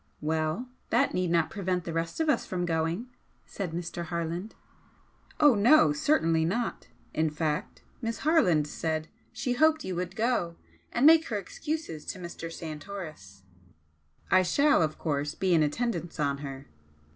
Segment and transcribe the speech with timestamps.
[0.19, 3.09] "Well, that need not prevent the rest of us from going."
[3.45, 4.05] said Mr.
[4.05, 4.55] Harland.
[5.39, 6.87] "Oh no, certainly not!
[7.13, 10.55] In fact, Miss Harland said she hoped you would go,
[10.91, 12.51] and make her excuses to Mr.
[12.51, 13.43] Santoris.
[14.31, 16.65] I shall, of course, be in attendance on her."